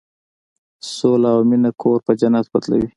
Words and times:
سوله 0.93 1.29
او 1.35 1.41
مینه 1.49 1.71
کور 1.81 1.97
په 2.05 2.11
جنت 2.19 2.45
بدلوي. 2.53 2.87